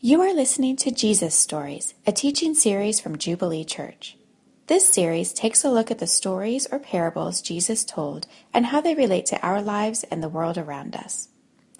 [0.00, 4.18] You are listening to Jesus Stories, a teaching series from Jubilee Church.
[4.66, 8.94] This series takes a look at the stories or parables Jesus told and how they
[8.94, 11.28] relate to our lives and the world around us.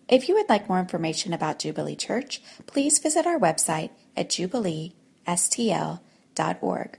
[0.09, 6.99] If you would like more information about Jubilee Church, please visit our website at jubileestl.org.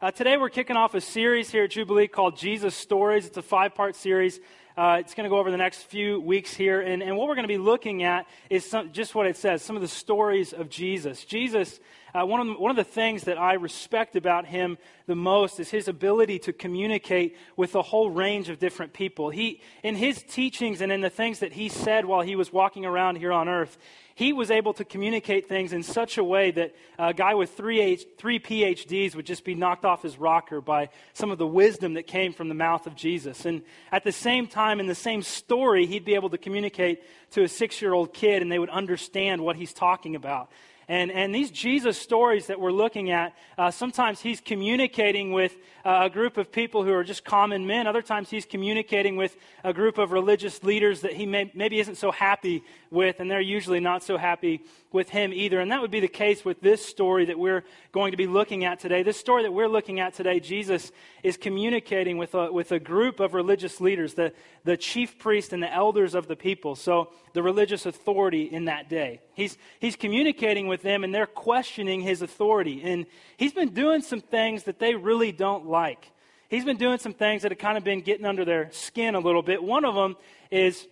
[0.00, 3.26] Uh, today we're kicking off a series here at Jubilee called Jesus Stories.
[3.26, 4.40] It's a five part series
[4.78, 6.80] uh, it's going to go over the next few weeks here.
[6.80, 9.60] And, and what we're going to be looking at is some, just what it says
[9.60, 11.24] some of the stories of Jesus.
[11.24, 11.80] Jesus,
[12.14, 15.60] uh, one, of the, one of the things that I respect about him the most
[15.60, 19.30] is his ability to communicate with a whole range of different people.
[19.30, 22.84] He, in his teachings and in the things that he said while he was walking
[22.84, 23.78] around here on earth,
[24.14, 27.80] he was able to communicate things in such a way that a guy with three,
[27.80, 31.94] H, three PhDs would just be knocked off his rocker by some of the wisdom
[31.94, 33.46] that came from the mouth of Jesus.
[33.46, 33.62] And
[33.92, 37.48] at the same time, in the same story, he'd be able to communicate to a
[37.48, 40.50] six year old kid and they would understand what he's talking about.
[40.88, 45.54] And, and these Jesus stories that we're looking at, uh, sometimes he's communicating with
[45.84, 47.86] uh, a group of people who are just common men.
[47.86, 51.96] Other times he's communicating with a group of religious leaders that he may, maybe isn't
[51.96, 55.60] so happy with, and they're usually not so happy with him either.
[55.60, 58.64] And that would be the case with this story that we're going to be looking
[58.64, 59.02] at today.
[59.02, 60.90] This story that we're looking at today, Jesus
[61.22, 64.32] is communicating with a, with a group of religious leaders, the,
[64.64, 68.88] the chief priest and the elders of the people, so the religious authority in that
[68.88, 69.20] day.
[69.34, 72.82] He's, he's communicating with them, and they're questioning his authority.
[72.82, 76.10] And he's been doing some things that they really don't like.
[76.48, 79.20] He's been doing some things that have kind of been getting under their skin a
[79.20, 79.62] little bit.
[79.62, 80.16] One of them
[80.50, 80.86] is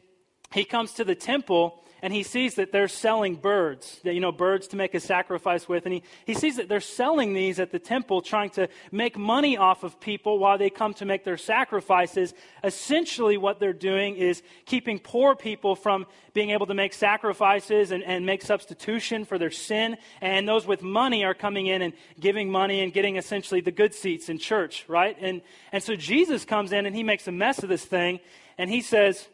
[0.52, 4.68] he comes to the temple and he sees that they're selling birds, you know, birds
[4.68, 5.86] to make a sacrifice with.
[5.86, 9.56] And he, he sees that they're selling these at the temple, trying to make money
[9.56, 12.32] off of people while they come to make their sacrifices.
[12.62, 18.04] Essentially, what they're doing is keeping poor people from being able to make sacrifices and,
[18.04, 19.96] and make substitution for their sin.
[20.20, 23.92] And those with money are coming in and giving money and getting essentially the good
[23.92, 25.16] seats in church, right?
[25.20, 28.20] And, and so Jesus comes in and he makes a mess of this thing.
[28.58, 29.26] And he says,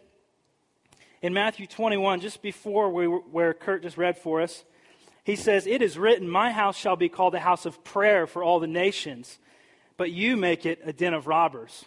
[1.22, 4.64] in Matthew 21, just before we, where Kurt just read for us,
[5.24, 8.42] he says, It is written, My house shall be called a house of prayer for
[8.42, 9.38] all the nations,
[9.96, 11.84] but you make it a den of robbers.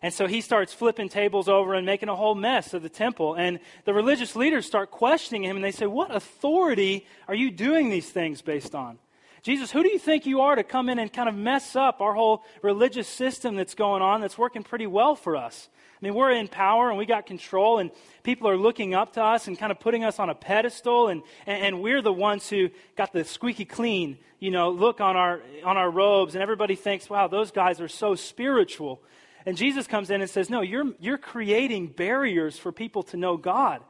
[0.00, 3.34] And so he starts flipping tables over and making a whole mess of the temple.
[3.34, 7.90] And the religious leaders start questioning him and they say, What authority are you doing
[7.90, 8.98] these things based on?
[9.42, 12.00] Jesus, who do you think you are to come in and kind of mess up
[12.00, 15.68] our whole religious system that's going on that's working pretty well for us?
[16.00, 17.90] I mean, we're in power and we got control, and
[18.22, 21.22] people are looking up to us and kind of putting us on a pedestal, and,
[21.46, 25.76] and, we're the ones who got the squeaky clean, you know, look on our, on
[25.76, 29.00] our robes, and everybody thinks, wow, those guys are so spiritual.
[29.46, 33.36] And Jesus comes in and says, no, you're, you're creating barriers for people to know
[33.36, 33.80] God.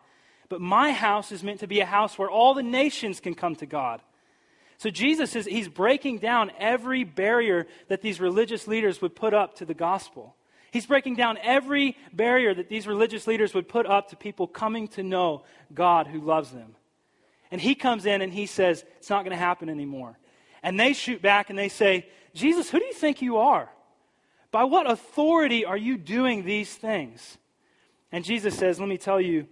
[0.49, 3.57] But my house is meant to be a house where all the nations can come
[3.57, 4.03] to God.
[4.83, 9.55] So Jesus is he's breaking down every barrier that these religious leaders would put up
[9.59, 10.35] to the gospel.
[10.73, 14.89] He's breaking down every barrier that these religious leaders would put up to people coming
[14.89, 16.75] to know God who loves them.
[17.53, 20.19] And he comes in and he says, It's not going to happen anymore.
[20.65, 23.71] And they shoot back and they say, Jesus, who do you think you are?
[24.51, 27.39] By what authority are you doing these things?
[28.11, 29.47] And Jesus says, Let me tell you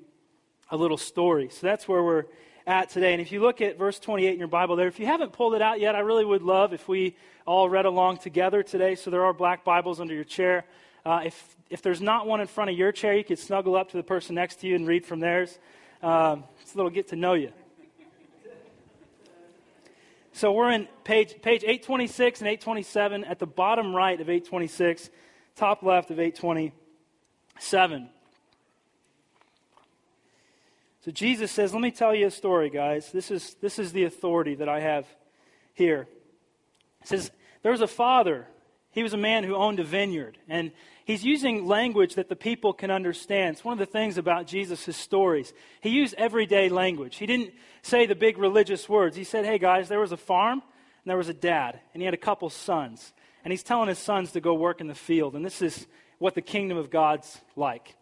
[0.73, 1.51] a little story.
[1.51, 2.25] So that's where we're
[2.71, 3.13] at today.
[3.13, 5.55] And if you look at verse 28 in your Bible there, if you haven't pulled
[5.55, 8.95] it out yet, I really would love if we all read along together today.
[8.95, 10.65] So there are black Bibles under your chair.
[11.05, 13.91] Uh, if, if there's not one in front of your chair, you could snuggle up
[13.91, 15.59] to the person next to you and read from theirs.
[16.01, 17.51] Um, it's a little get to know you.
[20.33, 25.11] So we're in page, page 826 and 827 at the bottom right of 826,
[25.57, 28.11] top left of 827.
[31.05, 33.11] So Jesus says, Let me tell you a story, guys.
[33.13, 35.07] This is, this is the authority that I have
[35.75, 36.09] here.
[37.01, 37.31] He says,
[37.63, 38.47] There was a father
[38.93, 40.37] he was a man who owned a vineyard.
[40.49, 40.73] And
[41.05, 43.55] he's using language that the people can understand.
[43.55, 45.53] It's one of the things about Jesus' stories.
[45.81, 47.17] He used everyday language.
[47.17, 47.53] He didn't
[47.83, 49.17] say the big religious words.
[49.17, 52.05] He said, hey, guys, there was a farm and there was a dad, and he
[52.05, 53.15] had a couple sons.
[53.43, 55.35] And he's telling his sons to go work in the field.
[55.35, 55.87] And this is
[56.19, 57.95] what the kingdom of God's like.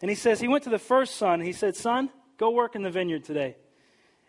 [0.00, 1.40] And he says, he went to the first son.
[1.40, 3.56] He said, son, go work in the vineyard today.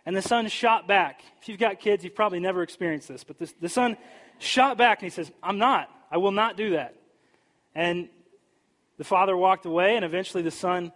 [0.05, 1.21] And the son shot back.
[1.41, 3.97] If you've got kids, you've probably never experienced this, but this, the son
[4.39, 5.89] shot back and he says, I'm not.
[6.09, 6.95] I will not do that.
[7.75, 8.09] And
[8.97, 10.91] the father walked away, and eventually the son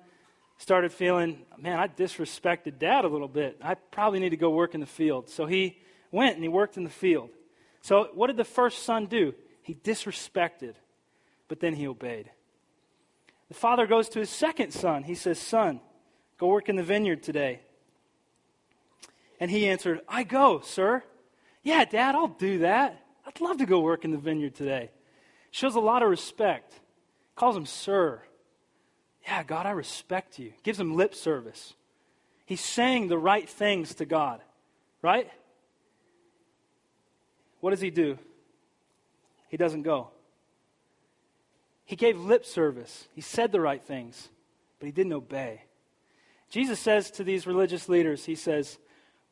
[0.57, 3.57] started feeling, man, I disrespected dad a little bit.
[3.61, 5.29] I probably need to go work in the field.
[5.29, 5.77] So he
[6.11, 7.29] went and he worked in the field.
[7.81, 9.33] So what did the first son do?
[9.63, 10.75] He disrespected,
[11.47, 12.29] but then he obeyed.
[13.47, 15.03] The father goes to his second son.
[15.03, 15.81] He says, Son,
[16.41, 17.59] go work in the vineyard today.
[19.39, 21.03] And he answered, I go, sir.
[21.61, 22.99] Yeah, Dad, I'll do that.
[23.27, 24.89] I'd love to go work in the vineyard today.
[25.51, 26.73] Shows a lot of respect.
[27.35, 28.23] Calls him sir.
[29.23, 30.53] Yeah, God, I respect you.
[30.63, 31.75] Gives him lip service.
[32.47, 34.41] He's saying the right things to God,
[35.03, 35.29] right?
[37.59, 38.17] What does he do?
[39.49, 40.07] He doesn't go.
[41.85, 43.07] He gave lip service.
[43.13, 44.29] He said the right things,
[44.79, 45.65] but he didn't obey.
[46.51, 48.77] Jesus says to these religious leaders, He says,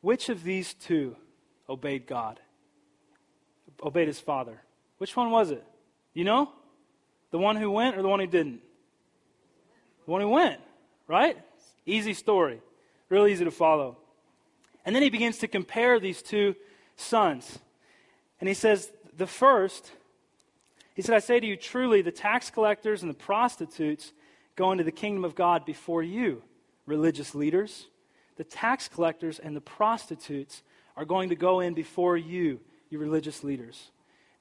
[0.00, 1.16] Which of these two
[1.68, 2.40] obeyed God?
[3.82, 4.60] Obeyed his father?
[4.98, 5.64] Which one was it?
[6.14, 6.50] You know?
[7.30, 8.60] The one who went or the one who didn't?
[10.06, 10.60] The one who went,
[11.06, 11.36] right?
[11.86, 12.60] Easy story.
[13.10, 13.98] Real easy to follow.
[14.84, 16.56] And then he begins to compare these two
[16.96, 17.58] sons.
[18.40, 19.92] And he says, The first,
[20.94, 24.12] he said, I say to you truly, the tax collectors and the prostitutes
[24.56, 26.42] go into the kingdom of God before you,
[26.90, 27.86] religious leaders.
[28.36, 30.62] The tax collectors and the prostitutes
[30.96, 32.60] are going to go in before you,
[32.90, 33.90] you religious leaders.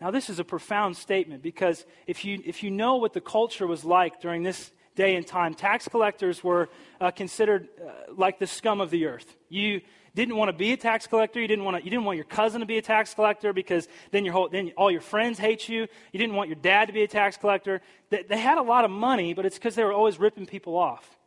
[0.02, 3.68] Now, this is a profound statement because if you, if you know what the culture
[3.68, 6.70] was like during this day and time, tax collectors were
[7.00, 9.36] uh, considered uh, like the scum of the earth.
[9.50, 9.82] You
[10.16, 11.40] didn't want to be a tax collector.
[11.40, 13.88] You didn't want, to, you didn't want your cousin to be a tax collector because
[14.12, 15.82] then, your whole, then all your friends hate you.
[16.12, 17.82] You didn't want your dad to be a tax collector.
[18.10, 20.78] They, they had a lot of money, but it's because they were always ripping people
[20.78, 21.19] off.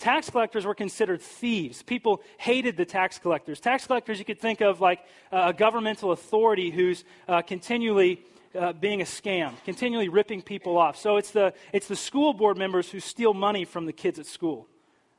[0.00, 1.82] Tax collectors were considered thieves.
[1.82, 3.60] People hated the tax collectors.
[3.60, 5.00] Tax collectors, you could think of like
[5.30, 8.22] a governmental authority who's uh, continually
[8.58, 10.96] uh, being a scam, continually ripping people off.
[10.96, 14.24] So it's the, it's the school board members who steal money from the kids at
[14.24, 14.66] school,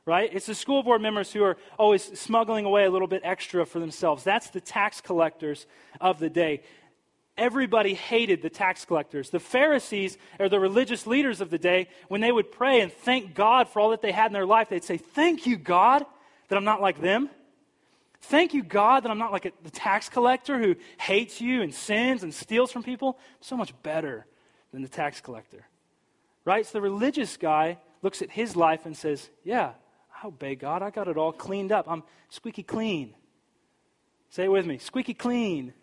[0.04, 0.28] right?
[0.32, 3.78] It's the school board members who are always smuggling away a little bit extra for
[3.78, 4.24] themselves.
[4.24, 5.66] That's the tax collectors
[6.00, 6.62] of the day
[7.36, 9.30] everybody hated the tax collectors.
[9.30, 13.34] The Pharisees, or the religious leaders of the day, when they would pray and thank
[13.34, 16.04] God for all that they had in their life, they'd say, Thank you, God,
[16.48, 17.30] that I'm not like them.
[18.22, 21.74] Thank you, God, that I'm not like a, the tax collector who hates you and
[21.74, 23.18] sins and steals from people.
[23.18, 24.26] I'm so much better
[24.72, 25.66] than the tax collector.
[26.44, 26.64] Right?
[26.64, 29.72] So the religious guy looks at his life and says, Yeah,
[30.22, 30.82] I obey God.
[30.82, 31.86] I got it all cleaned up.
[31.88, 33.14] I'm squeaky clean.
[34.30, 35.74] Say it with me squeaky clean.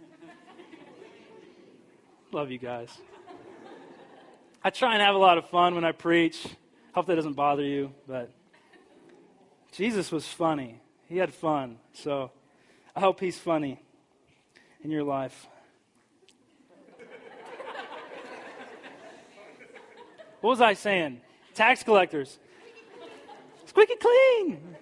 [2.32, 2.96] Love you guys.
[4.64, 6.46] I try and have a lot of fun when I preach.
[6.94, 8.30] Hope that doesn't bother you, but
[9.72, 10.80] Jesus was funny.
[11.08, 11.78] He had fun.
[11.94, 12.30] So
[12.96, 13.82] I hope he's funny
[14.84, 15.48] in your life.
[20.42, 21.22] what was I saying?
[21.56, 22.38] Tax collectors.
[23.66, 24.76] Squeaky clean.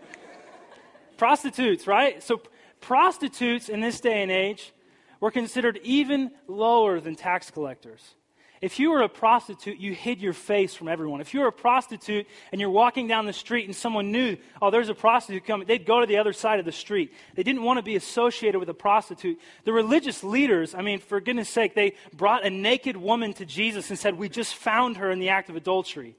[1.16, 2.22] Prostitutes, right?
[2.22, 2.42] So
[2.82, 4.74] prostitutes in this day and age
[5.20, 8.16] were considered even lower than tax collectors.
[8.60, 11.22] If you were a prostitute, you hid your face from everyone.
[11.22, 14.72] If you were a prostitute and you're walking down the street and someone knew, oh,
[14.72, 17.14] there's a prostitute coming, they'd go to the other side of the street.
[17.36, 19.40] They didn't want to be associated with a prostitute.
[19.64, 23.92] The religious leaders, I mean, for goodness sake, they brought a naked woman to Jesus
[23.92, 26.16] and said, We just found her in the act of adultery.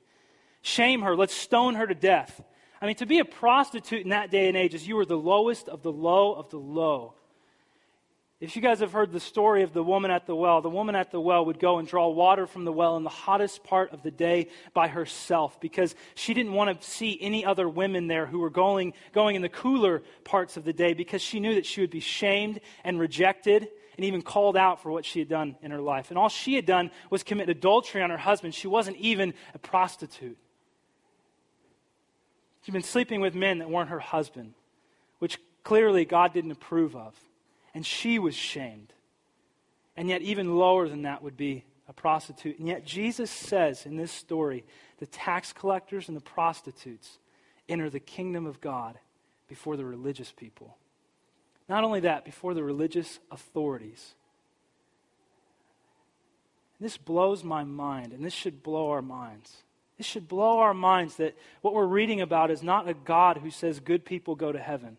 [0.62, 1.16] Shame her.
[1.16, 2.40] Let's stone her to death.
[2.80, 5.18] I mean, to be a prostitute in that day and age is you were the
[5.18, 7.14] lowest of the low of the low.
[8.40, 10.94] If you guys have heard the story of the woman at the well, the woman
[10.94, 13.92] at the well would go and draw water from the well in the hottest part
[13.92, 18.26] of the day by herself because she didn't want to see any other women there
[18.26, 21.66] who were going, going in the cooler parts of the day because she knew that
[21.66, 25.56] she would be shamed and rejected and even called out for what she had done
[25.60, 26.10] in her life.
[26.10, 28.54] And all she had done was commit adultery on her husband.
[28.54, 30.38] She wasn't even a prostitute.
[32.62, 34.54] She'd been sleeping with men that weren't her husband,
[35.18, 37.16] which clearly God didn't approve of
[37.78, 38.92] and she was shamed.
[39.96, 42.58] And yet, even lower than that would be a prostitute.
[42.58, 44.64] And yet, Jesus says in this story
[44.98, 47.18] the tax collectors and the prostitutes
[47.68, 48.98] enter the kingdom of God
[49.46, 50.76] before the religious people.
[51.68, 54.16] Not only that, before the religious authorities.
[56.80, 59.62] This blows my mind, and this should blow our minds.
[59.98, 63.52] This should blow our minds that what we're reading about is not a God who
[63.52, 64.96] says good people go to heaven.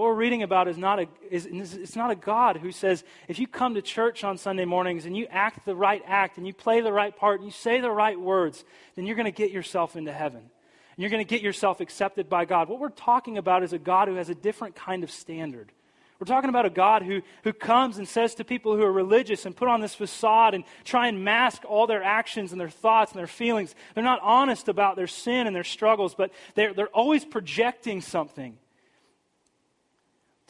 [0.00, 3.38] What we're reading about is not a, is, it's not a God who says, if
[3.38, 6.54] you come to church on Sunday mornings and you act the right act and you
[6.54, 8.64] play the right part and you say the right words,
[8.96, 10.38] then you're going to get yourself into heaven.
[10.38, 12.70] And you're going to get yourself accepted by God.
[12.70, 15.70] What we're talking about is a God who has a different kind of standard.
[16.18, 19.44] We're talking about a God who, who comes and says to people who are religious
[19.44, 23.12] and put on this facade and try and mask all their actions and their thoughts
[23.12, 23.74] and their feelings.
[23.94, 28.56] They're not honest about their sin and their struggles, but they're, they're always projecting something.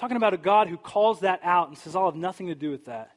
[0.01, 2.71] Talking about a God who calls that out and says, I'll have nothing to do
[2.71, 3.11] with that.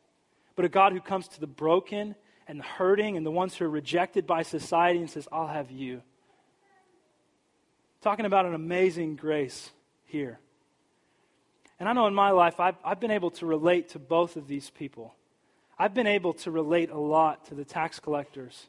[0.58, 2.14] But a God who comes to the broken
[2.46, 5.72] and the hurting and the ones who are rejected by society and says, I'll have
[5.72, 6.02] you.
[8.02, 9.70] Talking about an amazing grace
[10.04, 10.40] here.
[11.80, 14.50] And I know in my life, I've, I've been able to relate to both of
[14.50, 15.16] these people.
[15.80, 18.68] I've been able to relate a lot to the tax collectors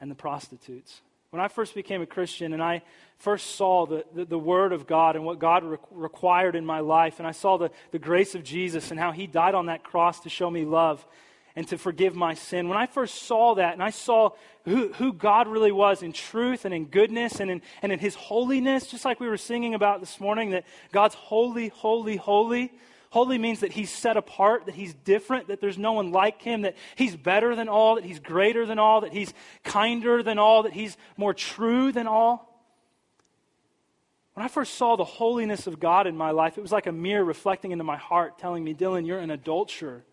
[0.00, 1.02] and the prostitutes.
[1.30, 2.82] When I first became a Christian and I
[3.18, 6.80] first saw the, the, the Word of God and what God re- required in my
[6.80, 9.84] life, and I saw the, the grace of Jesus and how He died on that
[9.84, 11.06] cross to show me love
[11.54, 14.30] and to forgive my sin, when I first saw that and I saw
[14.64, 18.16] who, who God really was in truth and in goodness and in, and in His
[18.16, 22.72] holiness, just like we were singing about this morning, that God's holy, holy, holy.
[23.10, 26.62] Holy means that he's set apart, that he's different, that there's no one like him,
[26.62, 30.62] that he's better than all, that he's greater than all, that he's kinder than all,
[30.62, 32.46] that he's more true than all.
[34.34, 36.92] When I first saw the holiness of God in my life, it was like a
[36.92, 40.04] mirror reflecting into my heart, telling me, Dylan, you're an adulterer.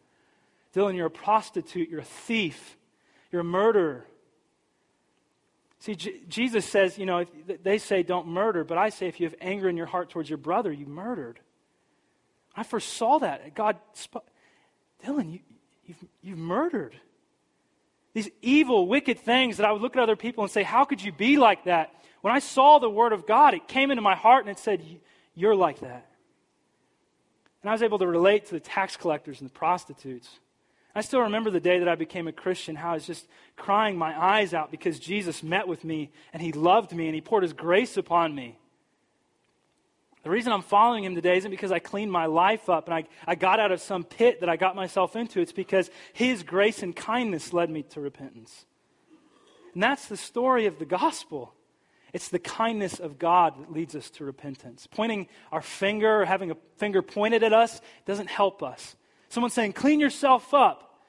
[0.74, 1.90] Dylan, you're a prostitute.
[1.90, 2.78] You're a thief.
[3.32, 4.06] You're a murderer.
[5.80, 7.26] See, J- Jesus says, you know,
[7.62, 10.30] they say don't murder, but I say if you have anger in your heart towards
[10.30, 11.40] your brother, you murdered.
[12.58, 13.54] I first saw that.
[13.56, 13.78] God,
[15.06, 15.40] Dylan, you,
[15.86, 16.96] you've, you've murdered.
[18.14, 21.02] These evil, wicked things that I would look at other people and say, how could
[21.02, 21.94] you be like that?
[22.22, 24.84] When I saw the Word of God, it came into my heart and it said,
[25.36, 26.10] You're like that.
[27.62, 30.28] And I was able to relate to the tax collectors and the prostitutes.
[30.96, 33.98] I still remember the day that I became a Christian, how I was just crying
[33.98, 37.44] my eyes out because Jesus met with me and He loved me and He poured
[37.44, 38.58] His grace upon me.
[40.28, 43.06] The reason I'm following Him today isn't because I cleaned my life up and I,
[43.26, 45.40] I got out of some pit that I got myself into.
[45.40, 48.66] It's because His grace and kindness led me to repentance.
[49.74, 51.54] And that's the story of the gospel.
[52.12, 54.86] It's the kindness of God that leads us to repentance.
[54.86, 58.98] Pointing our finger or having a finger pointed at us doesn't help us.
[59.30, 61.00] Someone saying, clean yourself up.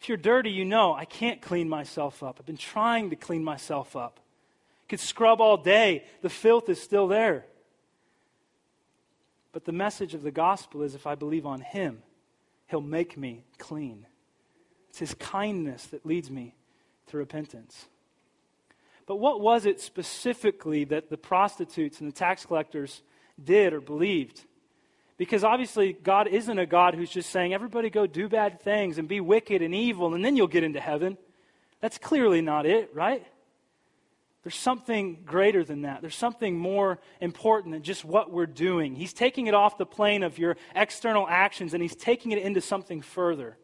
[0.00, 2.38] If you're dirty, you know, I can't clean myself up.
[2.40, 4.20] I've been trying to clean myself up.
[4.88, 7.44] Could scrub all day, the filth is still there.
[9.54, 12.02] But the message of the gospel is if I believe on Him,
[12.66, 14.04] He'll make me clean.
[14.90, 16.56] It's His kindness that leads me
[17.06, 17.86] to repentance.
[19.06, 23.00] But what was it specifically that the prostitutes and the tax collectors
[23.42, 24.44] did or believed?
[25.18, 29.06] Because obviously, God isn't a God who's just saying, everybody go do bad things and
[29.06, 31.16] be wicked and evil, and then you'll get into heaven.
[31.80, 33.24] That's clearly not it, right?
[34.44, 36.02] There's something greater than that.
[36.02, 38.94] There's something more important than just what we're doing.
[38.94, 42.60] He's taking it off the plane of your external actions and he's taking it into
[42.60, 43.56] something further.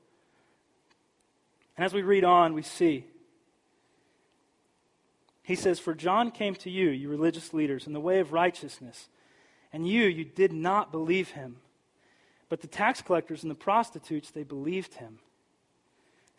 [1.76, 3.04] And as we read on, we see.
[5.42, 9.08] He says, For John came to you, you religious leaders, in the way of righteousness
[9.72, 11.56] and you, you did not believe him.
[12.48, 15.18] But the tax collectors and the prostitutes, they believed him.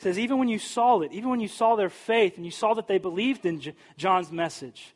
[0.01, 2.51] He says, even when you saw it, even when you saw their faith and you
[2.51, 4.95] saw that they believed in J- John's message,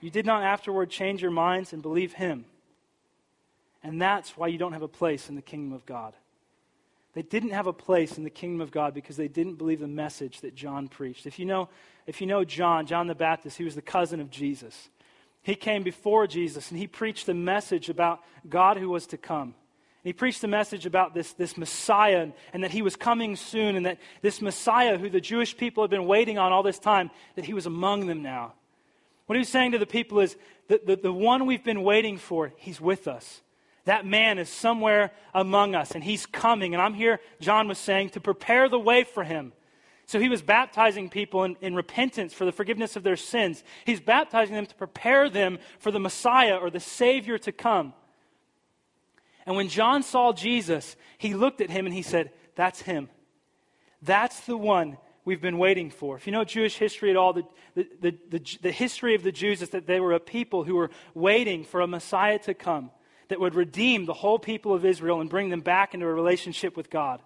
[0.00, 2.44] you did not afterward change your minds and believe him.
[3.84, 6.12] And that's why you don't have a place in the kingdom of God.
[7.14, 9.86] They didn't have a place in the kingdom of God because they didn't believe the
[9.86, 11.24] message that John preached.
[11.24, 11.68] If you know,
[12.08, 14.88] if you know John, John the Baptist, he was the cousin of Jesus.
[15.40, 19.54] He came before Jesus and he preached the message about God who was to come.
[20.02, 23.36] And he preached the message about this, this Messiah and, and that he was coming
[23.36, 26.80] soon and that this Messiah who the Jewish people had been waiting on all this
[26.80, 28.54] time, that he was among them now.
[29.26, 32.18] What he was saying to the people is that the, the one we've been waiting
[32.18, 33.42] for, he's with us.
[33.84, 36.74] That man is somewhere among us and he's coming.
[36.74, 39.52] And I'm here, John was saying, to prepare the way for him.
[40.06, 43.62] So he was baptizing people in, in, repentance for the forgiveness of their sins.
[43.86, 47.94] He's baptizing them to prepare them for the Messiah or the Savior to come.
[49.46, 53.08] And when John saw Jesus, he looked at him and he said, That's him.
[54.00, 56.16] That's the one we've been waiting for.
[56.16, 57.44] If you know Jewish history at all, the,
[57.74, 60.90] the, the, the, history of the Jews is that they were a people who were
[61.14, 62.90] waiting for a Messiah to come
[63.28, 66.76] that would redeem the whole people of Israel and bring them back into a relationship
[66.76, 67.22] with God.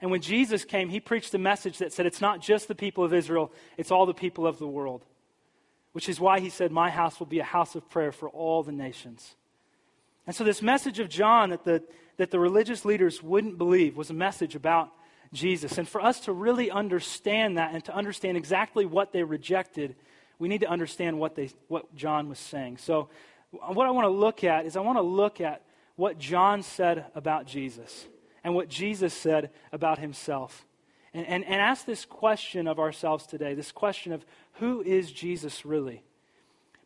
[0.00, 3.04] And when Jesus came, he preached a message that said it's not just the people
[3.04, 5.04] of Israel, it's all the people of the world.
[5.92, 8.62] Which is why he said, My house will be a house of prayer for all
[8.62, 9.36] the nations.
[10.30, 11.82] And so, this message of John that the,
[12.16, 14.92] that the religious leaders wouldn't believe was a message about
[15.32, 15.76] Jesus.
[15.76, 19.96] And for us to really understand that and to understand exactly what they rejected,
[20.38, 22.76] we need to understand what, they, what John was saying.
[22.76, 23.08] So,
[23.54, 25.62] uh, what I want to look at is I want to look at
[25.96, 28.06] what John said about Jesus
[28.44, 30.64] and what Jesus said about himself.
[31.12, 34.24] And, and, and ask this question of ourselves today this question of
[34.60, 36.04] who is Jesus really?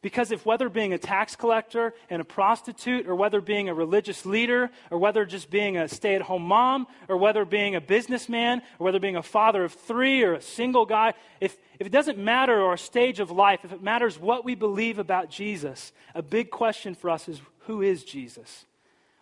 [0.04, 4.26] Because if whether being a tax collector and a prostitute, or whether being a religious
[4.26, 8.60] leader, or whether just being a stay at home mom, or whether being a businessman,
[8.78, 12.18] or whether being a father of three, or a single guy, if, if it doesn't
[12.18, 16.50] matter our stage of life, if it matters what we believe about Jesus, a big
[16.50, 18.66] question for us is who is Jesus?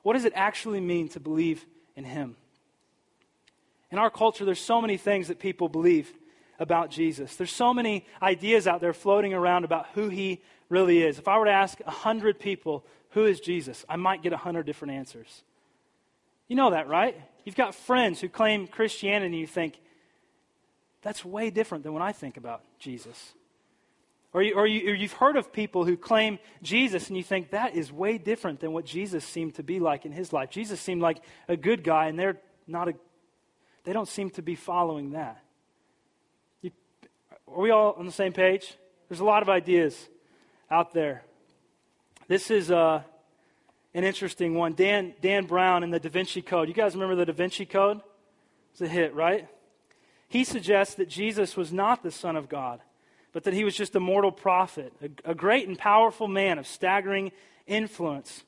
[0.02, 2.34] What does it actually mean to believe in him?
[3.92, 6.12] In our culture, there's so many things that people believe
[6.58, 7.36] about Jesus.
[7.36, 10.40] There's so many ideas out there floating around about who he
[10.72, 11.18] really is.
[11.18, 13.84] If I were to ask 100 people, who is Jesus?
[13.88, 15.44] I might get 100 different answers.
[16.48, 17.14] You know that, right?
[17.44, 19.78] You've got friends who claim Christianity and you think,
[21.02, 23.34] that's way different than when I think about Jesus.
[24.32, 27.76] Or, you, or, you, you've heard of people who claim Jesus and you think that
[27.76, 30.48] is way different than what Jesus seemed to be like in his life.
[30.48, 32.94] Jesus seemed like a good guy and they're not a,
[33.84, 35.42] they don't seem to be following that.
[36.62, 36.70] You,
[37.46, 38.74] are we all on the same page?
[39.10, 40.08] There's a lot of ideas
[40.72, 41.22] out there.
[42.28, 43.02] This is uh,
[43.92, 44.72] an interesting one.
[44.72, 46.66] Dan, Dan Brown in the Da Vinci Code.
[46.66, 48.00] You guys remember the Da Vinci Code?
[48.72, 49.46] It's a hit, right?
[50.28, 52.80] He suggests that Jesus was not the Son of God,
[53.34, 56.66] but that he was just a mortal prophet, a, a great and powerful man of
[56.66, 57.32] staggering
[57.66, 58.42] influence,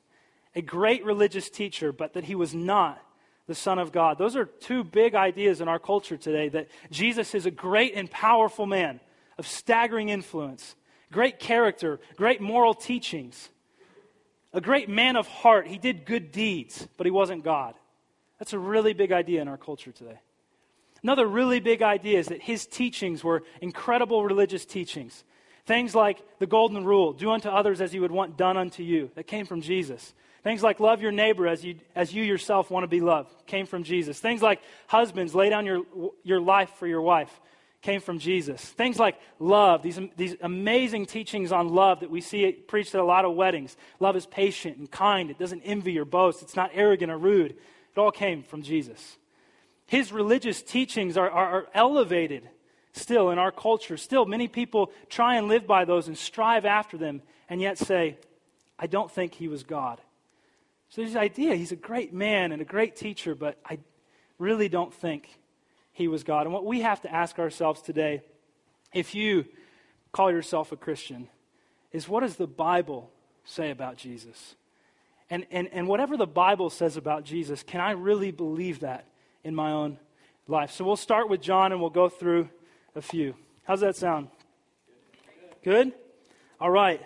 [0.55, 2.99] a great religious teacher, but that he was not
[3.45, 4.17] the Son of God.
[4.17, 8.09] Those are two big ideas in our culture today that Jesus is a great and
[8.09, 8.99] powerful man
[9.37, 10.75] of staggering influence,
[11.11, 13.49] great character, great moral teachings,
[14.53, 15.67] a great man of heart.
[15.67, 17.75] He did good deeds, but he wasn't God.
[18.39, 20.19] That's a really big idea in our culture today.
[21.03, 25.23] Another really big idea is that his teachings were incredible religious teachings.
[25.65, 29.11] Things like the golden rule do unto others as you would want done unto you.
[29.15, 30.13] That came from Jesus.
[30.43, 33.65] Things like love your neighbor as you, as you yourself want to be loved came
[33.65, 34.19] from Jesus.
[34.19, 35.81] Things like husbands, lay down your,
[36.23, 37.39] your life for your wife
[37.85, 38.59] came from Jesus.
[38.59, 43.05] Things like love, these, these amazing teachings on love that we see preached at a
[43.05, 43.77] lot of weddings.
[43.99, 47.51] Love is patient and kind, it doesn't envy or boast, it's not arrogant or rude.
[47.51, 49.17] It all came from Jesus.
[49.85, 52.49] His religious teachings are, are, are elevated
[52.93, 53.97] still in our culture.
[53.97, 58.17] Still, many people try and live by those and strive after them, and yet say,
[58.79, 60.01] I don't think he was God.
[60.89, 63.77] So this idea he's a great man and a great teacher, but I
[64.39, 65.29] really don't think
[65.95, 66.45] he was God.
[66.45, 68.21] And what we have to ask ourselves today,
[68.93, 69.45] if you
[70.11, 71.29] call yourself a Christian,
[71.91, 73.09] is what does the Bible
[73.45, 74.55] say about Jesus?
[75.29, 79.07] And, and, and whatever the Bible says about Jesus, can I really believe that
[79.45, 79.97] in my own
[80.47, 80.71] life.
[80.71, 82.49] So we'll start with John and we'll go through
[82.93, 83.35] a few.
[83.63, 84.27] How's that sound?
[85.63, 85.93] Good?
[86.59, 87.01] All right.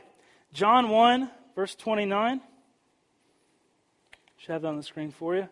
[0.52, 2.41] John 1, verse 29.
[4.38, 5.47] Should have that on the screen for you.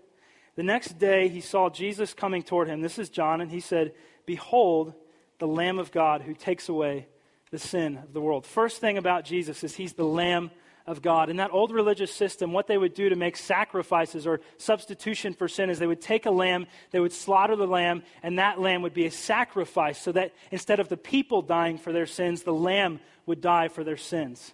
[0.58, 2.82] The next day he saw Jesus coming toward him.
[2.82, 3.93] This is John, and he said,
[4.26, 4.96] Behold,
[5.38, 7.08] the Lamb of God who takes away
[7.52, 8.43] the sin of the world.
[8.43, 10.50] First thing about Jesus is he's the Lamb
[10.88, 11.30] of God.
[11.30, 15.48] In that old religious system, what they would do to make sacrifices or substitution for
[15.48, 18.82] sin is they would take a lamb, they would slaughter the lamb, and that lamb
[18.82, 22.54] would be a sacrifice so that instead of the people dying for their sins, the
[22.54, 24.54] lamb would die for their sins.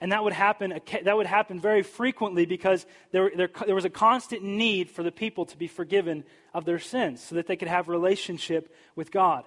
[0.00, 3.90] And that would happen, that would happen very frequently because there, there, there was a
[3.90, 7.68] constant need for the people to be forgiven of their sins so that they could
[7.68, 9.44] have relationship with God.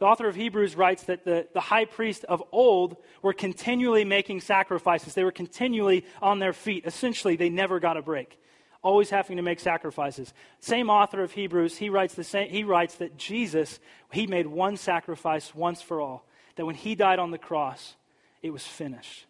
[0.00, 4.40] The author of Hebrews writes that the, the high priest of old were continually making
[4.40, 5.14] sacrifices.
[5.14, 6.84] They were continually on their feet.
[6.84, 8.36] Essentially, they never got a break,
[8.82, 10.34] always having to make sacrifices.
[10.58, 13.78] Same author of Hebrews, he writes, the same, he writes that Jesus,
[14.10, 17.94] he made one sacrifice once for all, that when he died on the cross,
[18.42, 19.26] it was finished.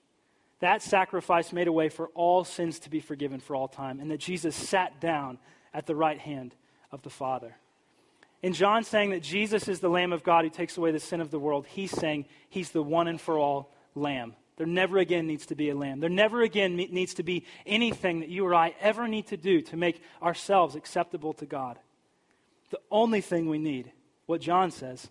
[0.63, 4.09] That sacrifice made a way for all sins to be forgiven for all time, and
[4.13, 5.39] that Jesus sat down
[5.75, 6.55] at the right hand
[6.93, 7.57] of the Father.
[8.43, 11.21] In John saying that Jesus is the Lamb of God who takes away the sin
[11.21, 14.37] of the world, he's saying he's the one and for all Lamb.
[14.57, 15.99] There never again needs to be a lamb.
[15.99, 19.63] There never again needs to be anything that you or I ever need to do
[19.63, 21.81] to make ourselves acceptable to God.
[22.71, 23.91] The only thing we need,
[24.27, 25.09] what John says,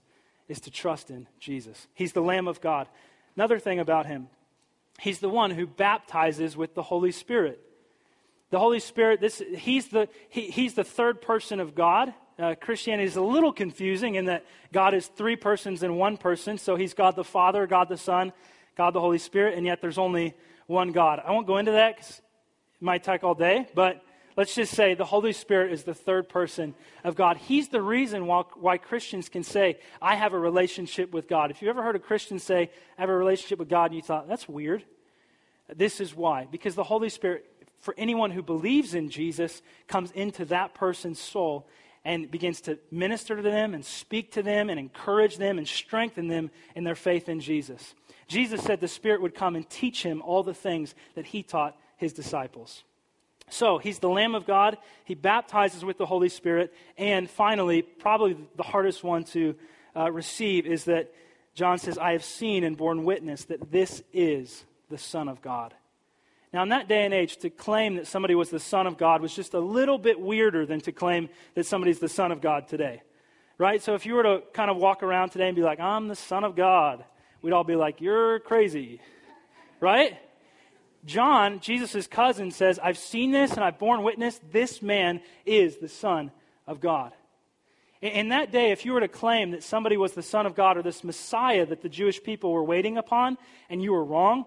[0.48, 1.88] is to trust in Jesus.
[1.94, 2.88] He's the Lamb of God.
[3.36, 4.30] Another thing about him,
[5.02, 7.60] he's the one who baptizes with the Holy Spirit.
[8.50, 13.08] The Holy Spirit, this, he's, the, he, he's the third person of God uh, Christianity
[13.08, 16.58] is a little confusing in that God is three persons in one person.
[16.58, 18.34] So he's God the Father, God the Son,
[18.76, 20.34] God the Holy Spirit, and yet there's only
[20.66, 21.22] one God.
[21.24, 24.04] I won't go into that because it might take all day, but
[24.38, 27.38] let's just say the Holy Spirit is the third person of God.
[27.38, 31.52] He's the reason why, why Christians can say, I have a relationship with God.
[31.52, 34.02] If you ever heard a Christian say, I have a relationship with God, and you
[34.02, 34.84] thought, that's weird.
[35.76, 36.48] This is why.
[36.52, 37.46] Because the Holy Spirit,
[37.80, 41.67] for anyone who believes in Jesus, comes into that person's soul
[42.04, 46.28] and begins to minister to them and speak to them and encourage them and strengthen
[46.28, 47.94] them in their faith in Jesus.
[48.28, 51.78] Jesus said the Spirit would come and teach him all the things that he taught
[51.98, 52.84] his disciples.
[53.52, 54.78] So, he's the Lamb of God.
[55.04, 56.74] He baptizes with the Holy Spirit.
[56.98, 59.56] And finally, probably the hardest one to
[59.96, 61.14] uh, receive is that
[61.54, 65.74] John says, I have seen and borne witness that this is the Son of God.
[66.54, 69.22] Now, in that day and age, to claim that somebody was the Son of God
[69.22, 72.68] was just a little bit weirder than to claim that somebody's the Son of God
[72.68, 73.02] today.
[73.58, 73.82] Right?
[73.82, 76.16] So if you were to kind of walk around today and be like, I'm the
[76.16, 77.04] Son of God,
[77.42, 79.02] we'd all be like, You're crazy.
[79.80, 80.18] Right?
[81.06, 84.40] John, Jesus' cousin, says, I've seen this and I've borne witness.
[84.52, 86.32] This man is the Son
[86.68, 87.12] of God.
[88.02, 90.78] In that day, if you were to claim that somebody was the Son of God
[90.78, 93.38] or this Messiah that the Jewish people were waiting upon,
[93.70, 94.46] and you were wrong,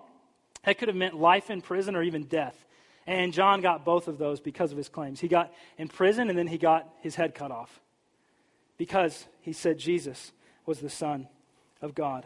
[0.64, 2.64] that could have meant life in prison or even death.
[3.06, 5.20] And John got both of those because of his claims.
[5.20, 7.80] He got in prison and then he got his head cut off
[8.76, 10.32] because he said Jesus
[10.66, 11.28] was the Son
[11.82, 12.24] of God.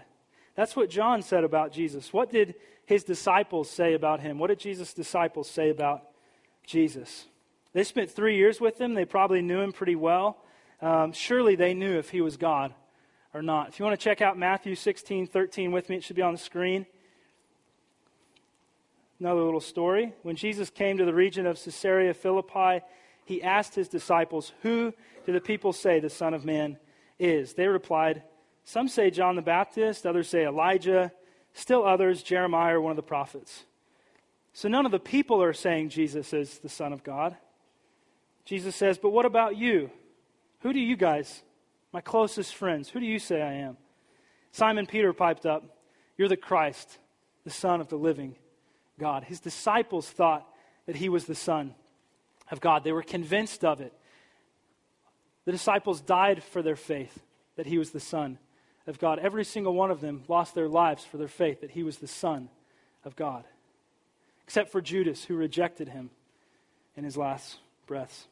[0.54, 2.12] That's what John said about Jesus.
[2.12, 2.54] What did
[2.88, 4.38] his disciples say about him?
[4.38, 6.04] What did Jesus' disciples say about
[6.64, 7.26] Jesus?
[7.74, 8.94] They spent three years with him.
[8.94, 10.38] They probably knew him pretty well.
[10.80, 12.72] Um, surely they knew if he was God
[13.34, 13.68] or not.
[13.68, 16.32] If you want to check out Matthew 16, 13 with me, it should be on
[16.32, 16.86] the screen.
[19.20, 20.14] Another little story.
[20.22, 22.82] When Jesus came to the region of Caesarea Philippi,
[23.26, 24.94] he asked his disciples, Who
[25.26, 26.78] do the people say the Son of Man
[27.18, 27.52] is?
[27.52, 28.22] They replied,
[28.64, 31.12] Some say John the Baptist, others say Elijah,
[31.58, 33.64] still others, Jeremiah or one of the prophets.
[34.52, 37.36] So none of the people are saying Jesus is the Son of God.
[38.44, 39.90] Jesus says, But what about you?
[40.60, 41.42] Who do you guys,
[41.92, 43.76] my closest friends, who do you say I am?
[44.52, 45.76] Simon Peter piped up,
[46.16, 46.98] You're the Christ,
[47.44, 48.36] the Son of the living
[48.98, 49.24] God.
[49.24, 50.46] His disciples thought
[50.86, 51.74] that he was the Son
[52.50, 53.92] of God, they were convinced of it.
[55.44, 57.18] The disciples died for their faith
[57.56, 58.38] that he was the Son
[58.88, 59.18] of God.
[59.18, 62.06] Every single one of them lost their lives for their faith that he was the
[62.06, 62.48] Son
[63.04, 63.44] of God,
[64.44, 66.10] except for Judas, who rejected him
[66.96, 68.26] in his last breaths.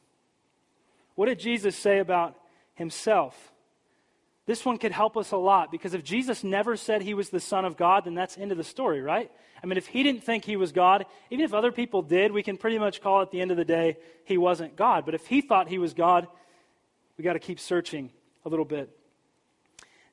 [1.14, 2.37] What did Jesus say about
[2.75, 3.53] himself?
[4.47, 7.40] This one could help us a lot because if Jesus never said he was the
[7.40, 9.31] Son of God, then that's end of the story, right?
[9.62, 12.42] I mean, if he didn't think he was God, even if other people did, we
[12.42, 15.05] can pretty much call at the end of the day he wasn't God.
[15.05, 16.29] But if he thought he was God,
[17.19, 18.11] we got to keep searching
[18.45, 18.90] a little bit.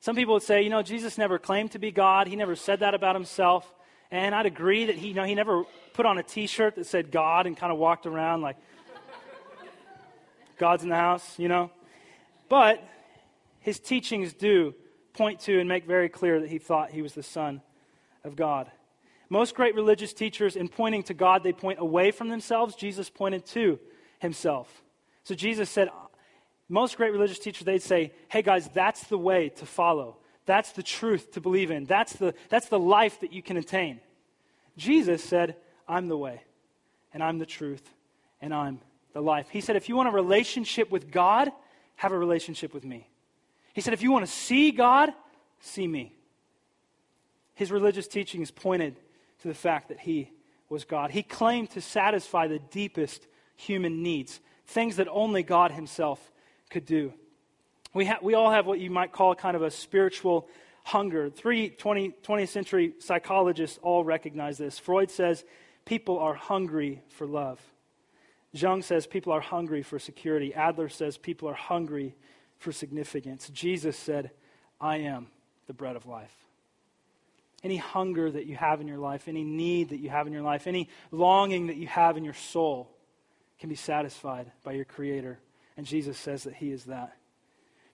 [0.04, 2.26] Some people would say, you know, Jesus never claimed to be God.
[2.26, 3.66] He never said that about himself.
[4.10, 5.64] And I'd agree that he, you know, he never
[5.94, 8.56] put on a t shirt that said God and kind of walked around like,
[10.58, 11.70] God's in the house, you know.
[12.50, 12.86] But
[13.60, 14.74] his teachings do
[15.14, 17.62] point to and make very clear that he thought he was the Son
[18.24, 18.70] of God.
[19.30, 22.76] Most great religious teachers, in pointing to God, they point away from themselves.
[22.76, 23.80] Jesus pointed to
[24.18, 24.82] himself.
[25.22, 25.88] So Jesus said,
[26.68, 30.16] most great religious teachers, they'd say, hey guys, that's the way to follow.
[30.46, 31.84] That's the truth to believe in.
[31.84, 34.00] That's the, that's the life that you can attain.
[34.76, 36.42] Jesus said, I'm the way,
[37.12, 37.82] and I'm the truth,
[38.40, 38.80] and I'm
[39.12, 39.46] the life.
[39.50, 41.50] He said, if you want a relationship with God,
[41.96, 43.08] have a relationship with me.
[43.72, 45.12] He said, if you want to see God,
[45.60, 46.14] see me.
[47.54, 48.96] His religious teachings pointed
[49.42, 50.30] to the fact that he
[50.68, 51.10] was God.
[51.10, 56.32] He claimed to satisfy the deepest human needs, things that only God himself
[56.74, 57.12] could do.
[57.94, 60.48] We, ha- we all have what you might call kind of a spiritual
[60.82, 61.30] hunger.
[61.30, 64.76] Three 20, 20th century psychologists all recognize this.
[64.76, 65.44] Freud says
[65.84, 67.60] people are hungry for love.
[68.50, 70.52] Jung says people are hungry for security.
[70.52, 72.16] Adler says people are hungry
[72.58, 73.48] for significance.
[73.50, 74.32] Jesus said,
[74.80, 75.28] I am
[75.68, 76.34] the bread of life.
[77.62, 80.42] Any hunger that you have in your life, any need that you have in your
[80.42, 82.90] life, any longing that you have in your soul
[83.60, 85.38] can be satisfied by your Creator.
[85.76, 87.16] And Jesus says that He is that.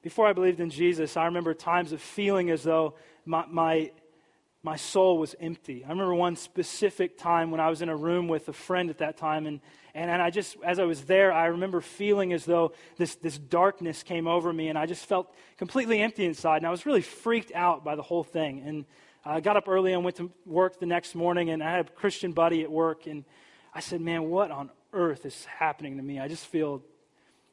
[0.02, 2.94] Before I believed in Jesus, I remember times of feeling as though
[3.26, 3.90] my, my,
[4.62, 5.84] my soul was empty.
[5.84, 8.98] I remember one specific time when I was in a room with a friend at
[8.98, 9.60] that time, and,
[9.94, 13.36] and, and I just, as I was there, I remember feeling as though this, this
[13.36, 17.02] darkness came over me, and I just felt completely empty inside, and I was really
[17.02, 18.62] freaked out by the whole thing.
[18.64, 18.86] And
[19.24, 21.90] I got up early and went to work the next morning, and I had a
[21.90, 23.24] Christian buddy at work, and
[23.74, 26.18] I said, Man, what on earth is happening to me?
[26.18, 26.82] I just feel,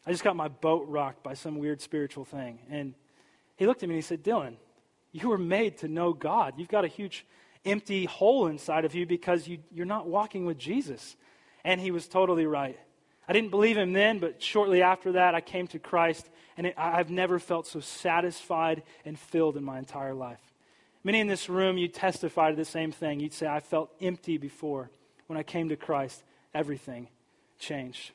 [0.08, 2.60] I just got my boat rocked by some weird spiritual thing.
[2.70, 2.94] And
[3.58, 4.56] he looked at me and he said, Dylan,
[5.12, 6.54] you were made to know God.
[6.56, 7.26] You've got a huge
[7.66, 11.18] empty hole inside of you because you, you're not walking with Jesus.
[11.66, 12.80] And he was totally right.
[13.28, 16.76] I didn't believe him then, but shortly after that, I came to Christ, and it,
[16.78, 20.40] I've never felt so satisfied and filled in my entire life.
[21.04, 23.20] Many in this room, you testify to the same thing.
[23.20, 24.90] You'd say, I felt empty before.
[25.26, 27.10] When I came to Christ, everything
[27.60, 28.12] changed.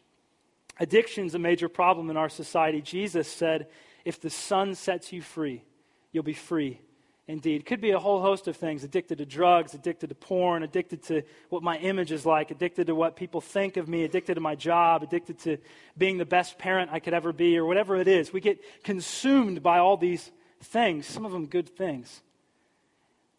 [0.80, 2.80] Addiction is a major problem in our society.
[2.80, 3.68] Jesus said,
[4.04, 5.62] If the Son sets you free,
[6.12, 6.80] you'll be free
[7.28, 7.64] indeed.
[7.64, 11.22] Could be a whole host of things addicted to drugs, addicted to porn, addicted to
[11.50, 14.54] what my image is like, addicted to what people think of me, addicted to my
[14.54, 15.58] job, addicted to
[15.96, 18.32] being the best parent I could ever be, or whatever it is.
[18.32, 20.30] We get consumed by all these
[20.62, 22.22] things, some of them good things.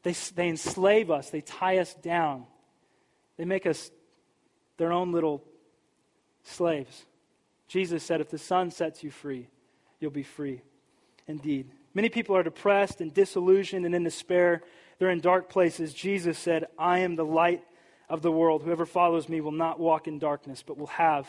[0.04, 2.46] They, they enslave us, they tie us down,
[3.38, 3.92] they make us
[4.78, 5.44] their own little
[6.44, 7.06] slaves.
[7.68, 9.48] Jesus said, If the Son sets you free,
[10.00, 10.62] you'll be free
[11.28, 11.70] indeed.
[11.94, 14.64] Many people are depressed and disillusioned and in despair.
[14.98, 15.94] They're in dark places.
[15.94, 17.64] Jesus said, I am the light
[18.10, 18.64] of the world.
[18.64, 21.28] Whoever follows me will not walk in darkness, but will have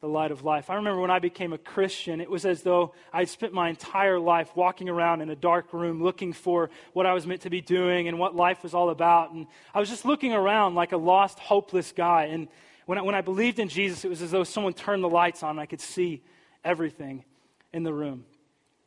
[0.00, 0.70] the light of life.
[0.70, 4.20] I remember when I became a Christian, it was as though I'd spent my entire
[4.20, 7.60] life walking around in a dark room looking for what I was meant to be
[7.60, 9.32] doing and what life was all about.
[9.32, 12.26] And I was just looking around like a lost, hopeless guy.
[12.26, 12.46] And
[12.88, 15.42] when I, when I believed in Jesus, it was as though someone turned the lights
[15.42, 16.22] on and I could see
[16.64, 17.22] everything
[17.70, 18.24] in the room.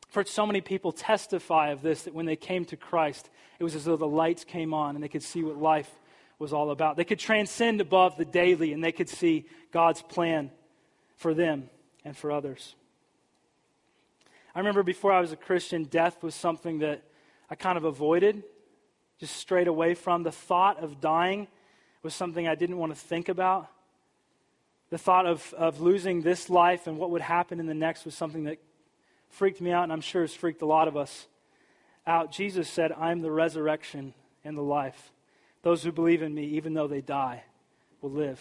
[0.08, 3.62] I've heard so many people testify of this that when they came to Christ, it
[3.62, 5.88] was as though the lights came on and they could see what life
[6.40, 6.96] was all about.
[6.96, 10.50] They could transcend above the daily and they could see God's plan
[11.14, 11.70] for them
[12.04, 12.74] and for others.
[14.52, 17.04] I remember before I was a Christian, death was something that
[17.48, 18.42] I kind of avoided,
[19.20, 20.24] just straight away from.
[20.24, 21.46] The thought of dying
[22.02, 23.68] was something I didn't want to think about.
[24.92, 28.14] The thought of, of losing this life and what would happen in the next was
[28.14, 28.58] something that
[29.30, 31.28] freaked me out, and I'm sure has freaked a lot of us
[32.06, 32.30] out.
[32.30, 34.12] Jesus said, I'm the resurrection
[34.44, 35.10] and the life.
[35.62, 37.42] Those who believe in me, even though they die,
[38.02, 38.38] will live.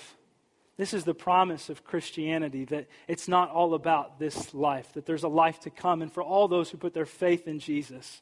[0.76, 5.24] This is the promise of Christianity that it's not all about this life, that there's
[5.24, 6.02] a life to come.
[6.02, 8.22] And for all those who put their faith in Jesus,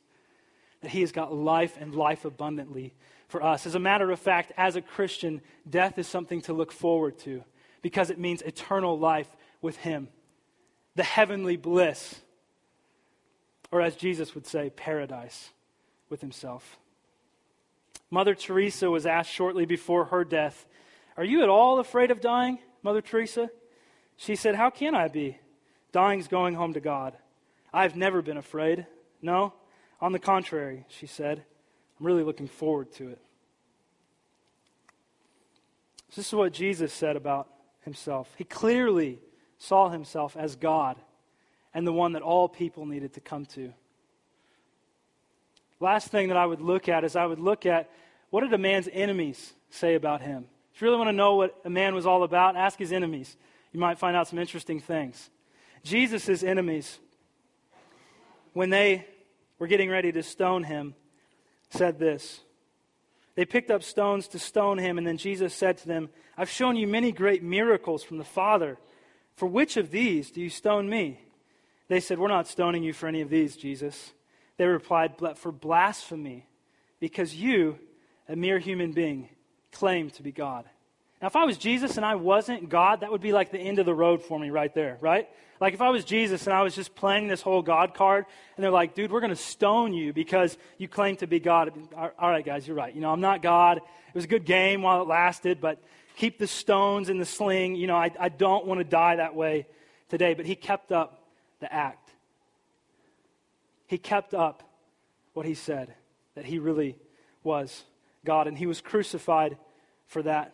[0.81, 2.93] that He has got life and life abundantly
[3.27, 3.65] for us.
[3.65, 7.43] As a matter of fact, as a Christian, death is something to look forward to
[7.81, 9.29] because it means eternal life
[9.61, 10.09] with Him,
[10.95, 12.21] the heavenly bliss,
[13.71, 15.49] or as Jesus would say, paradise
[16.09, 16.77] with Himself.
[18.09, 20.65] Mother Teresa was asked shortly before her death,
[21.15, 23.49] Are you at all afraid of dying, Mother Teresa?
[24.17, 25.37] She said, How can I be?
[25.91, 27.15] Dying's going home to God.
[27.73, 28.85] I've never been afraid.
[29.21, 29.53] No,
[30.01, 31.43] on the contrary, she said,
[31.99, 33.19] I'm really looking forward to it.
[36.15, 37.47] This is what Jesus said about
[37.81, 38.33] himself.
[38.37, 39.19] He clearly
[39.57, 40.97] saw himself as God
[41.73, 43.73] and the one that all people needed to come to.
[45.79, 47.89] Last thing that I would look at is I would look at
[48.29, 50.45] what did a man's enemies say about him?
[50.73, 53.37] If you really want to know what a man was all about, ask his enemies.
[53.71, 55.29] You might find out some interesting things.
[55.83, 56.99] Jesus' enemies,
[58.53, 59.05] when they
[59.57, 60.95] were getting ready to stone him,
[61.69, 62.41] said this
[63.39, 66.75] they picked up stones to stone him, and then Jesus said to them, I've shown
[66.75, 68.77] you many great miracles from the Father.
[69.37, 71.21] For which of these do you stone me?
[71.87, 74.11] They said, We're not stoning you for any of these, Jesus.
[74.57, 76.49] They replied, But for blasphemy,
[76.99, 77.79] because you,
[78.27, 79.29] a mere human being,
[79.71, 80.65] claim to be God.
[81.21, 83.79] Now, if I was Jesus and I wasn't God, that would be like the end
[83.79, 85.27] of the road for me right there, right?
[85.59, 88.63] Like if I was Jesus and I was just playing this whole God card, and
[88.63, 91.73] they're like, dude, we're going to stone you because you claim to be God.
[91.93, 92.95] All right, guys, you're right.
[92.95, 93.77] You know, I'm not God.
[93.77, 95.83] It was a good game while it lasted, but
[96.15, 97.75] keep the stones in the sling.
[97.75, 99.67] You know, I, I don't want to die that way
[100.07, 100.33] today.
[100.33, 101.21] But he kept up
[101.59, 102.09] the act.
[103.87, 104.63] He kept up
[105.33, 105.93] what he said,
[106.35, 106.95] that he really
[107.43, 107.83] was
[108.23, 109.57] God, and he was crucified
[110.07, 110.53] for that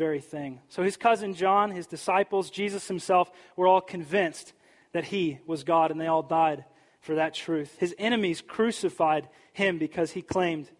[0.00, 0.60] very thing.
[0.70, 4.54] So his cousin John, his disciples, Jesus himself were all convinced
[4.92, 6.64] that he was God, and they all died
[7.02, 7.76] for that truth.
[7.78, 10.70] His enemies crucified him because he claimed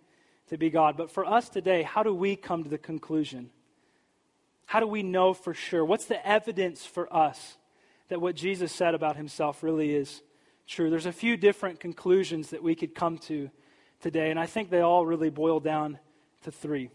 [0.49, 0.97] to be God.
[0.97, 3.51] But for us today, how do we come to the conclusion?
[4.65, 5.85] How do we know for sure?
[5.85, 7.59] What's the evidence for us
[8.09, 10.23] that what Jesus said about himself really is
[10.67, 10.89] true?
[10.89, 13.51] There's a few different conclusions that we could come to
[14.01, 15.99] today, and I think they all really boil down
[16.45, 16.89] to three.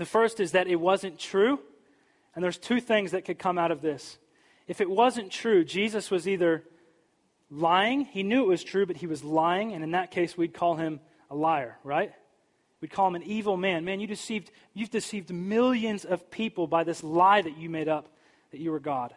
[0.00, 1.60] The first is that it wasn't true,
[2.34, 4.16] and there's two things that could come out of this.
[4.66, 6.64] If it wasn't true, Jesus was either
[7.50, 10.54] lying, he knew it was true, but he was lying, and in that case, we'd
[10.54, 12.14] call him a liar, right?
[12.80, 13.84] We'd call him an evil man.
[13.84, 18.08] Man, you deceived, you've deceived millions of people by this lie that you made up
[18.52, 19.14] that you were God.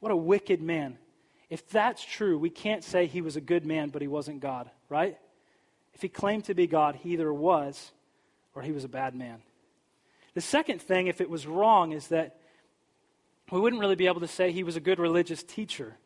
[0.00, 0.98] What a wicked man.
[1.48, 4.68] If that's true, we can't say he was a good man, but he wasn't God,
[4.90, 5.16] right?
[5.94, 7.92] If he claimed to be God, he either was
[8.54, 9.40] or he was a bad man.
[10.34, 12.36] The second thing, if it was wrong, is that
[13.50, 15.96] we wouldn't really be able to say he was a good religious teacher.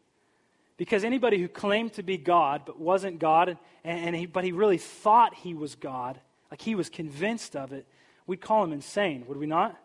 [0.76, 4.52] Because anybody who claimed to be God but wasn't God, and, and he, but he
[4.52, 7.86] really thought he was God, like he was convinced of it,
[8.26, 9.78] we'd call him insane, would we not?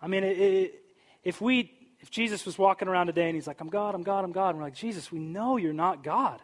[0.00, 0.84] I mean, it, it,
[1.22, 1.70] if we,
[2.00, 4.50] if Jesus was walking around today and he's like, "I'm God, I'm God, I'm God,"
[4.50, 6.40] and we're like, "Jesus, we know you're not God."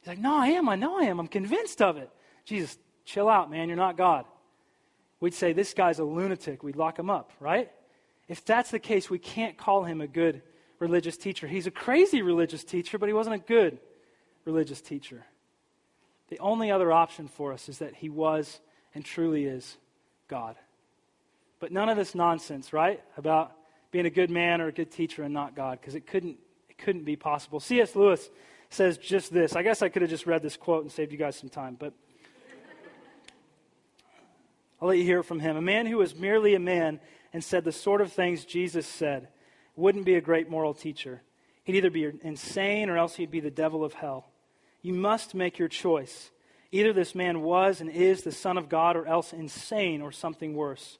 [0.00, 0.68] He's like, "No, I am.
[0.68, 1.18] I know I am.
[1.18, 2.08] I'm convinced of it."
[2.44, 3.68] Jesus, chill out, man.
[3.68, 4.24] You're not God
[5.20, 6.62] we'd say, This guy's a lunatic.
[6.62, 7.70] We'd lock him up, right?
[8.28, 10.42] If that's the case, we can't call him a good
[10.78, 11.46] religious teacher.
[11.46, 13.78] He's a crazy religious teacher, but he wasn't a good
[14.44, 15.24] religious teacher.
[16.28, 18.60] The only other option for us is that he was
[18.94, 19.76] and truly is
[20.28, 20.56] God.
[21.60, 23.02] But none of this nonsense, right?
[23.16, 23.52] About
[23.90, 26.78] being a good man or a good teacher and not God, because it couldn't, it
[26.78, 27.60] couldn't be possible.
[27.60, 27.94] C.S.
[27.94, 28.28] Lewis
[28.70, 29.54] says just this.
[29.54, 31.76] I guess I could have just read this quote and saved you guys some time,
[31.78, 31.94] but
[34.80, 35.56] I'll let you hear it from him.
[35.56, 37.00] A man who was merely a man
[37.32, 39.28] and said the sort of things Jesus said
[39.74, 41.22] wouldn't be a great moral teacher.
[41.64, 44.30] He'd either be insane or else he'd be the devil of hell.
[44.82, 46.30] You must make your choice.
[46.70, 50.54] Either this man was and is the Son of God or else insane or something
[50.54, 50.98] worse.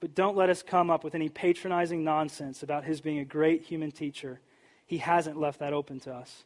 [0.00, 3.62] But don't let us come up with any patronizing nonsense about his being a great
[3.62, 4.40] human teacher.
[4.84, 6.44] He hasn't left that open to us.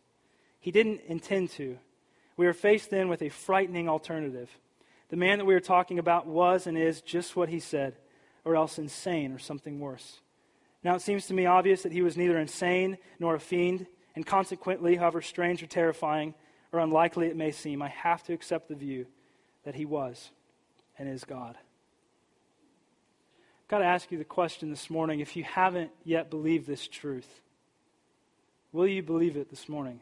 [0.61, 1.79] He didn't intend to.
[2.37, 4.51] We are faced then with a frightening alternative.
[5.09, 7.97] The man that we are talking about was and is just what he said,
[8.45, 10.21] or else insane or something worse.
[10.83, 14.25] Now, it seems to me obvious that he was neither insane nor a fiend, and
[14.25, 16.35] consequently, however strange or terrifying
[16.73, 19.07] or unlikely it may seem, I have to accept the view
[19.65, 20.31] that he was
[20.99, 21.57] and is God.
[23.63, 26.87] I've got to ask you the question this morning if you haven't yet believed this
[26.87, 27.41] truth,
[28.73, 30.01] will you believe it this morning?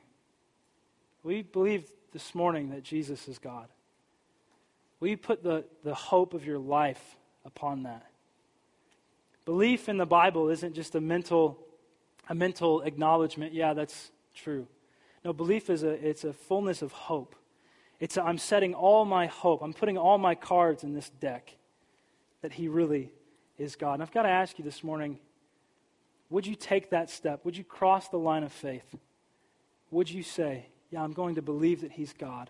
[1.23, 3.69] Will you believe this morning that Jesus is God?
[5.05, 8.07] Will you put the, the hope of your life upon that?
[9.45, 11.59] Belief in the Bible isn't just a mental,
[12.31, 14.67] a mental acknowledgement, yeah, that's true.
[15.23, 17.37] No, belief is a, it's a fullness of hope.
[18.01, 21.55] It's i am setting all my hope, I'm putting all my cards in this deck
[22.41, 23.13] that He really
[23.59, 23.93] is God.
[23.93, 25.19] And I've got to ask you this morning
[26.31, 27.45] would you take that step?
[27.45, 28.97] Would you cross the line of faith?
[29.91, 32.49] Would you say, Yeah, I'm going to believe that He's God?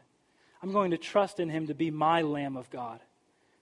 [0.64, 3.00] I'm going to trust in Him to be my Lamb of God,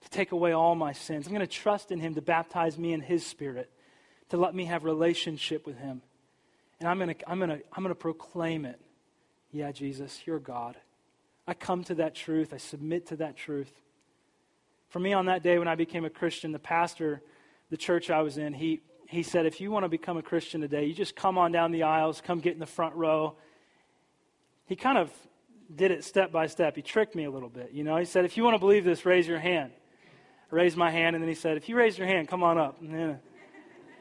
[0.03, 1.27] to take away all my sins.
[1.27, 3.71] I'm going to trust in Him to baptize me in His Spirit,
[4.31, 6.01] to let me have relationship with Him.
[6.81, 8.81] And I'm going to, I'm going to, I'm going to proclaim it
[9.53, 10.77] yeah, Jesus, you're God.
[11.47, 12.55] I come to that truth.
[12.55, 13.71] I submit to that truth.
[14.89, 17.21] For me, on that day when I became a Christian, the pastor,
[17.71, 20.63] the church I was in, he, he said, if you want to become a Christian
[20.63, 23.37] today, you just come on down the aisles, come get in the front row.
[24.65, 25.11] He kind of
[25.75, 26.77] did it step by step.
[26.77, 27.71] He tricked me a little bit.
[27.73, 29.73] You know, he said, if you want to believe this, raise your hand.
[30.51, 32.59] I raised my hand, and then he said, if you raise your hand, come on
[32.59, 32.83] up.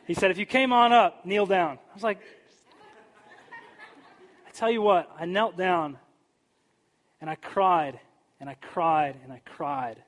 [0.05, 1.77] He said, if you came on up, kneel down.
[1.89, 2.19] I was like,
[4.47, 5.97] I tell you what, I knelt down
[7.21, 7.99] and I cried
[8.39, 10.03] and I cried and I cried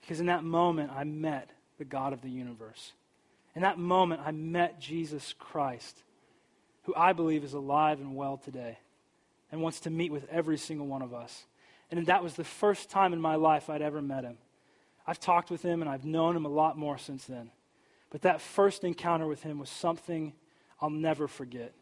[0.00, 2.92] because in that moment I met the God of the universe.
[3.56, 6.00] In that moment I met Jesus Christ,
[6.84, 8.78] who I believe is alive and well today
[9.52, 11.44] and wants to meet with every single one of us.
[11.90, 14.38] And that was the first time in my life I'd ever met him.
[15.06, 17.50] I've talked with him and I've known him a lot more since then.
[18.10, 20.32] But that first encounter with him was something
[20.80, 21.74] I'll never forget.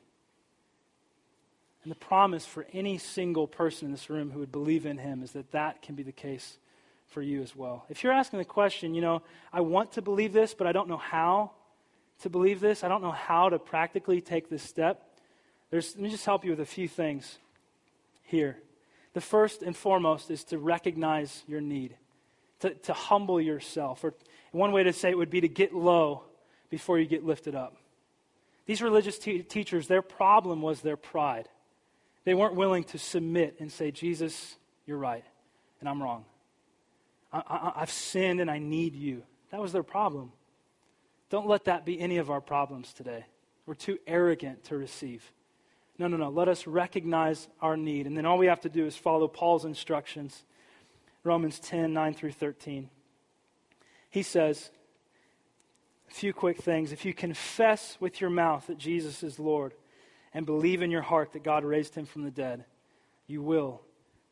[1.83, 5.23] And the promise for any single person in this room who would believe in him
[5.23, 6.59] is that that can be the case
[7.07, 7.87] for you as well.
[7.89, 10.89] If you're asking the question, you know, I want to believe this, but I don't
[10.89, 11.53] know how
[12.23, 15.07] to believe this, I don't know how to practically take this step,
[15.71, 17.39] there's, let me just help you with a few things
[18.31, 18.59] here.
[19.13, 21.97] The first and foremost is to recognize your need,
[22.61, 24.05] to, to humble yourself.
[24.05, 24.15] Or
[24.53, 26.25] one way to say it would be to get low
[26.71, 27.77] before you get lifted up.
[28.67, 31.49] These religious te- teachers, their problem was their pride.
[32.25, 35.25] They weren't willing to submit and say, Jesus, you're right,
[35.81, 36.25] and I'm wrong.
[37.33, 39.23] I, have sinned and I need you.
[39.51, 40.33] That was their problem.
[41.31, 43.25] Don't let that be any of our problems today.
[43.67, 45.33] We're too arrogant to receive.
[46.01, 46.31] No, no, no.
[46.31, 48.07] Let us recognize our need.
[48.07, 50.45] And then all we have to do is follow Paul's instructions
[51.25, 52.89] Romans 10 9 through 13.
[54.09, 54.71] He says,
[56.11, 56.91] a few quick things.
[56.91, 59.75] If you confess with your mouth that Jesus is Lord,
[60.33, 62.65] and believe in your heart that God raised him from the dead,
[63.27, 63.83] you will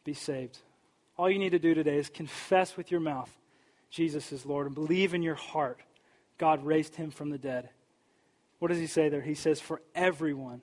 [0.04, 0.56] be saved.
[1.18, 3.30] All you need to do today is confess with your mouth
[3.90, 5.80] Jesus is Lord and believe in your heart
[6.38, 7.68] God raised him from the dead.
[8.58, 9.20] What does he say there?
[9.20, 10.62] He says, for everyone.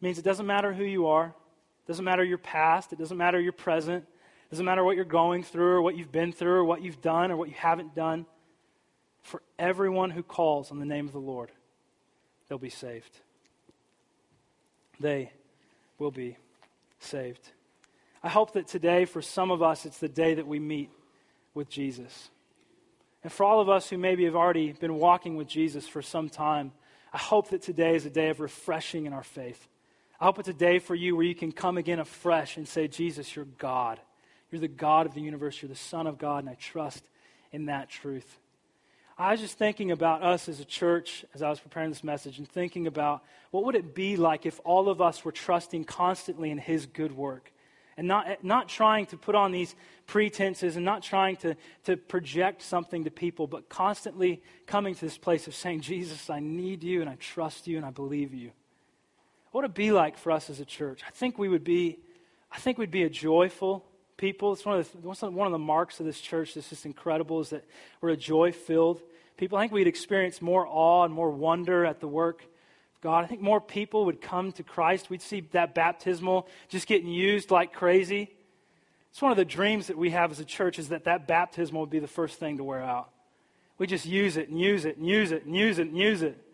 [0.00, 3.40] Means it doesn't matter who you are, it doesn't matter your past, it doesn't matter
[3.40, 6.64] your present, it doesn't matter what you're going through or what you've been through or
[6.64, 8.26] what you've done or what you haven't done.
[9.22, 11.50] For everyone who calls on the name of the Lord,
[12.48, 13.20] they'll be saved
[15.00, 15.32] they
[15.98, 16.36] will be
[17.00, 17.50] saved.
[18.22, 20.90] I hope that today, for some of us, it's the day that we meet
[21.54, 22.30] with Jesus.
[23.22, 26.28] And for all of us who maybe have already been walking with Jesus for some
[26.28, 26.72] time,
[27.12, 29.68] I hope that today is a day of refreshing in our faith.
[30.20, 32.88] I hope it's a day for you where you can come again afresh and say,
[32.88, 34.00] Jesus, you're God.
[34.50, 35.62] You're the God of the universe.
[35.62, 37.04] You're the Son of God, and I trust
[37.52, 38.38] in that truth.
[39.16, 42.38] I was just thinking about us as a church as I was preparing this message
[42.38, 46.50] and thinking about what would it be like if all of us were trusting constantly
[46.50, 47.52] in his good work
[47.96, 49.74] and not, not trying to put on these
[50.06, 55.18] pretenses and not trying to, to project something to people, but constantly coming to this
[55.18, 58.52] place of saying, Jesus, I need you and I trust you and I believe you.
[59.50, 61.02] What would it be like for us as a church?
[61.06, 61.98] I think we would be,
[62.52, 63.84] I think we'd be a joyful
[64.16, 64.52] people.
[64.52, 67.50] It's one of the, one of the marks of this church that's just incredible is
[67.50, 67.64] that
[68.00, 69.00] we're a joy filled
[69.38, 69.56] people.
[69.56, 73.24] I think we'd experience more awe and more wonder at the work of God.
[73.24, 75.08] I think more people would come to Christ.
[75.08, 78.34] We'd see that baptismal just getting used like crazy.
[79.10, 81.80] It's one of the dreams that we have as a church is that that baptismal
[81.80, 83.08] would be the first thing to wear out.
[83.78, 86.22] We just use it and use it and use it and use it and use
[86.22, 86.44] it.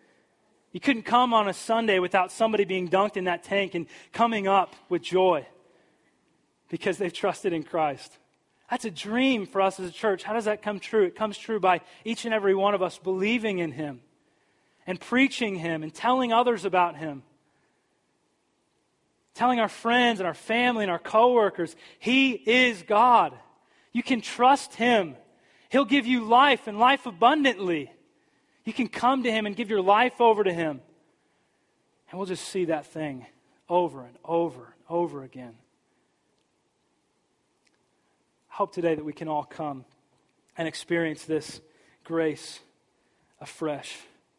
[0.74, 4.48] You couldn't come on a Sunday without somebody being dunked in that tank and coming
[4.48, 5.46] up with joy
[6.68, 8.18] because they've trusted in Christ.
[8.68, 10.24] That's a dream for us as a church.
[10.24, 11.04] How does that come true?
[11.04, 14.00] It comes true by each and every one of us believing in Him
[14.84, 17.22] and preaching Him and telling others about Him.
[19.34, 23.32] Telling our friends and our family and our coworkers, He is God.
[23.92, 25.14] You can trust Him.
[25.68, 27.92] He'll give you life and life abundantly.
[28.64, 30.80] You can come to Him and give your life over to Him.
[32.10, 33.26] And we'll just see that thing
[33.68, 35.54] over and over and over again.
[38.50, 39.84] I hope today that we can all come
[40.56, 41.60] and experience this
[42.04, 42.60] grace
[43.40, 43.96] afresh.